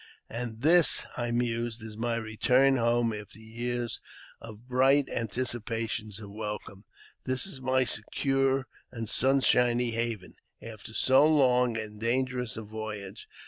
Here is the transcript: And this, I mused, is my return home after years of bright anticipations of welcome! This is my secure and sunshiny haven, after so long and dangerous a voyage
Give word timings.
And 0.31 0.63
this, 0.63 1.05
I 1.15 1.29
mused, 1.29 1.83
is 1.83 1.95
my 1.95 2.15
return 2.15 2.75
home 2.77 3.13
after 3.13 3.37
years 3.37 4.01
of 4.41 4.67
bright 4.67 5.07
anticipations 5.11 6.19
of 6.19 6.31
welcome! 6.31 6.85
This 7.25 7.45
is 7.45 7.61
my 7.61 7.83
secure 7.85 8.65
and 8.91 9.07
sunshiny 9.07 9.91
haven, 9.91 10.33
after 10.59 10.95
so 10.95 11.27
long 11.27 11.77
and 11.77 11.99
dangerous 11.99 12.57
a 12.57 12.63
voyage 12.63 13.27